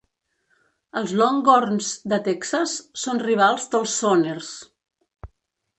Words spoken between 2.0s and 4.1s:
de Texas són rivals dels